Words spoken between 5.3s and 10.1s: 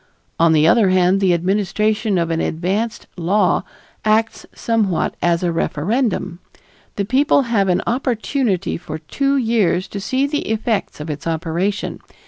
a referendum. The people have an opportunity for two years to